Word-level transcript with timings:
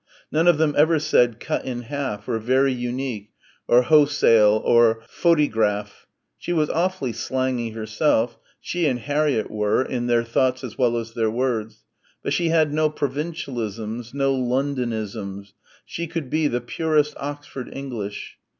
None 0.31 0.47
of 0.47 0.57
them 0.57 0.73
ever 0.75 0.97
said 0.97 1.39
"cut 1.39 1.63
in 1.63 1.83
half" 1.83 2.27
or 2.27 2.39
"very 2.39 2.73
unique" 2.73 3.29
or 3.67 3.83
"ho'sale" 3.83 4.59
or 4.65 5.03
"phodygraff." 5.07 6.07
She 6.39 6.51
was 6.53 6.71
awfully 6.71 7.13
slangy 7.13 7.69
herself 7.69 8.39
she 8.59 8.87
and 8.87 8.97
Harriett 8.97 9.51
were, 9.51 9.83
in 9.83 10.07
their 10.07 10.23
thoughts 10.23 10.63
as 10.63 10.75
well 10.75 10.97
as 10.97 11.13
their 11.13 11.29
words 11.29 11.85
but 12.23 12.33
she 12.33 12.49
had 12.49 12.73
no 12.73 12.89
provincialisms, 12.89 14.11
no 14.11 14.33
Londonisms 14.35 15.53
she 15.85 16.07
could 16.07 16.31
be 16.31 16.47
the 16.47 16.61
purest 16.61 17.13
Oxford 17.17 17.69
English. 17.71 18.39